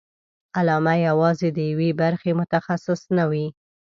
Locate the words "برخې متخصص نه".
2.01-3.25